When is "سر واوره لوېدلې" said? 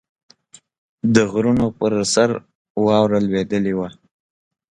2.13-3.73